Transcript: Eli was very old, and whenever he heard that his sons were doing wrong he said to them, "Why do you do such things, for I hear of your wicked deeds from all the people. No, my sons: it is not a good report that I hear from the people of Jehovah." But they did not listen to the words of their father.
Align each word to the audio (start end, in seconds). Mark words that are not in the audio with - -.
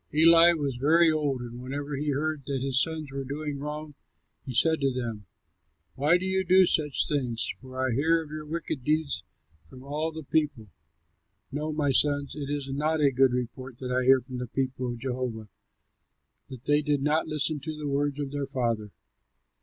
Eli 0.11 0.51
was 0.53 0.77
very 0.77 1.11
old, 1.11 1.41
and 1.41 1.61
whenever 1.61 1.95
he 1.95 2.09
heard 2.09 2.41
that 2.47 2.63
his 2.63 2.81
sons 2.81 3.11
were 3.11 3.23
doing 3.23 3.59
wrong 3.59 3.93
he 4.43 4.51
said 4.51 4.81
to 4.81 4.91
them, 4.91 5.27
"Why 5.93 6.17
do 6.17 6.25
you 6.25 6.43
do 6.43 6.65
such 6.65 7.07
things, 7.07 7.53
for 7.61 7.79
I 7.87 7.93
hear 7.93 8.23
of 8.23 8.31
your 8.31 8.47
wicked 8.47 8.83
deeds 8.83 9.23
from 9.69 9.83
all 9.83 10.11
the 10.11 10.23
people. 10.23 10.69
No, 11.51 11.71
my 11.71 11.91
sons: 11.91 12.35
it 12.35 12.49
is 12.49 12.67
not 12.67 12.99
a 12.99 13.11
good 13.11 13.31
report 13.31 13.77
that 13.77 13.91
I 13.91 14.03
hear 14.05 14.21
from 14.21 14.39
the 14.39 14.47
people 14.47 14.87
of 14.87 14.97
Jehovah." 14.97 15.49
But 16.49 16.63
they 16.63 16.81
did 16.81 17.03
not 17.03 17.27
listen 17.27 17.59
to 17.59 17.77
the 17.77 17.87
words 17.87 18.17
of 18.19 18.31
their 18.31 18.47
father. 18.47 18.89